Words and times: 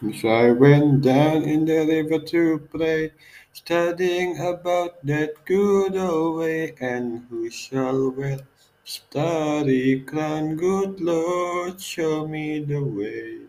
As 0.00 0.24
I 0.24 0.52
went 0.52 1.02
down 1.02 1.42
in 1.42 1.64
the 1.64 1.84
river 1.84 2.20
to 2.26 2.60
pray, 2.70 3.10
studying 3.52 4.38
about 4.38 5.04
that 5.04 5.44
good 5.44 5.96
old 5.96 6.38
way, 6.38 6.76
and 6.80 7.26
who 7.28 7.50
shall 7.50 8.12
wear 8.12 8.38
starry 8.84 10.04
crown, 10.06 10.54
good 10.54 11.00
Lord, 11.00 11.80
show 11.80 12.28
me 12.28 12.60
the 12.60 12.80
way. 12.80 13.40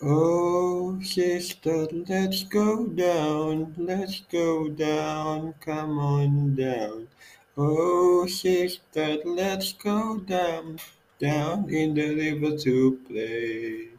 Oh, 0.00 1.00
sister, 1.02 1.88
let's 1.90 2.44
go 2.44 2.86
down, 2.86 3.74
let's 3.76 4.20
go 4.30 4.68
down, 4.68 5.54
come 5.58 5.98
on 5.98 6.54
down. 6.54 7.08
Oh, 7.56 8.26
sister, 8.28 9.18
let's 9.24 9.72
go 9.72 10.18
down, 10.18 10.78
down 11.18 11.68
in 11.68 11.94
the 11.94 12.14
river 12.14 12.56
to 12.58 13.00
play. 13.08 13.93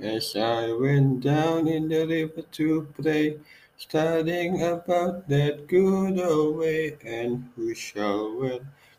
As 0.00 0.34
I 0.34 0.72
went 0.72 1.20
down 1.20 1.68
in 1.68 1.88
the 1.88 2.04
river 2.04 2.42
to 2.42 2.88
pray, 3.00 3.38
studying 3.76 4.60
about 4.60 5.28
that 5.28 5.68
good 5.68 6.18
old 6.18 6.56
way, 6.56 6.96
and 7.04 7.48
who 7.54 7.74
shall 7.74 8.34
wear 8.34 8.58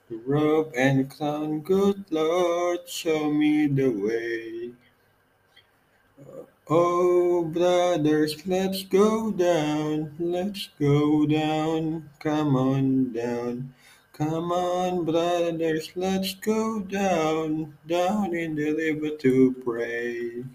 the 0.09 0.15
robe 0.25 0.71
and 0.77 1.09
crown, 1.09 1.59
good 1.59 2.05
Lord, 2.09 2.87
show 2.87 3.29
me 3.29 3.67
the 3.67 3.89
way. 3.89 4.71
Oh, 6.67 7.43
brothers, 7.43 8.47
let's 8.47 8.83
go 8.85 9.31
down, 9.31 10.15
let's 10.17 10.69
go 10.79 11.25
down, 11.25 12.09
come 12.19 12.55
on 12.55 13.11
down. 13.11 13.73
Come 14.13 14.51
on, 14.51 15.03
brothers, 15.03 15.91
let's 15.95 16.35
go 16.35 16.79
down, 16.79 17.77
down 17.85 18.33
in 18.33 18.55
the 18.55 18.71
river 18.73 19.17
to 19.17 19.53
pray. 19.63 20.45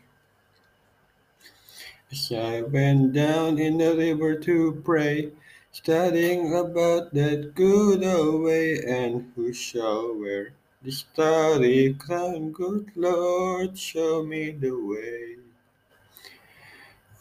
As 2.12 2.32
I 2.32 2.62
went 2.62 3.12
down 3.12 3.60
in 3.60 3.78
the 3.78 3.94
river 3.94 4.34
to 4.34 4.82
pray, 4.84 5.30
studying 5.70 6.52
about 6.52 7.14
that 7.14 7.54
good 7.54 8.02
old 8.02 8.42
way, 8.42 8.82
and 8.82 9.30
who 9.36 9.52
shall 9.52 10.18
wear 10.18 10.52
the 10.82 10.90
starry 10.90 11.94
crown, 11.94 12.50
good 12.50 12.90
Lord, 12.96 13.78
show 13.78 14.24
me 14.24 14.50
the 14.50 14.72
way. 14.72 15.36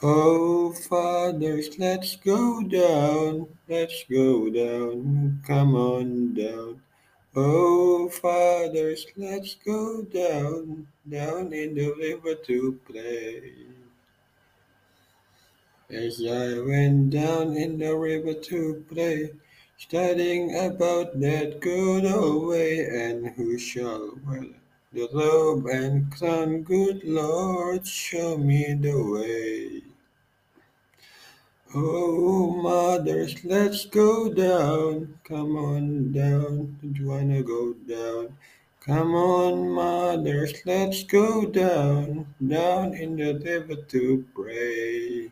Oh, 0.01 0.73
fathers, 0.73 1.77
let's 1.77 2.15
go 2.15 2.63
down, 2.63 3.47
let's 3.67 4.05
go 4.09 4.49
down, 4.49 5.43
come 5.45 5.75
on 5.75 6.33
down. 6.33 6.81
Oh, 7.35 8.09
fathers, 8.09 9.05
let's 9.15 9.53
go 9.53 10.01
down, 10.01 10.87
down 11.07 11.53
in 11.53 11.75
the 11.75 11.93
river 11.93 12.33
to 12.33 12.79
play. 12.87 13.69
As 15.91 16.23
I 16.23 16.59
went 16.59 17.09
down 17.09 17.57
in 17.57 17.79
the 17.79 17.97
river 17.97 18.35
to 18.35 18.85
play, 18.87 19.31
studying 19.75 20.55
about 20.55 21.19
that 21.19 21.61
good 21.61 22.05
old 22.05 22.49
way, 22.49 22.85
and 22.85 23.29
who 23.29 23.57
shall 23.57 24.19
wear 24.23 24.45
the 24.93 25.09
robe 25.11 25.65
and 25.65 26.11
crown, 26.11 26.61
good 26.61 27.03
Lord, 27.03 27.87
show 27.87 28.37
me 28.37 28.75
the 28.79 29.01
way. 29.01 29.81
Oh, 31.73 32.51
mothers, 32.51 33.43
let's 33.43 33.87
go 33.87 34.31
down. 34.31 35.17
Come 35.23 35.55
on 35.55 36.11
down. 36.11 36.77
Don't 36.83 36.97
you 36.97 37.07
wanna 37.07 37.41
go 37.41 37.73
down? 37.73 38.37
Come 38.79 39.15
on, 39.15 39.69
mothers, 39.71 40.53
let's 40.67 41.03
go 41.03 41.45
down, 41.45 42.27
down 42.47 42.93
in 42.93 43.15
the 43.15 43.39
river 43.39 43.75
to 43.75 44.25
pray. 44.35 45.31